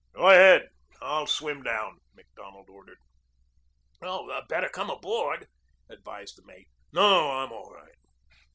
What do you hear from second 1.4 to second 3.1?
down," Macdonald ordered.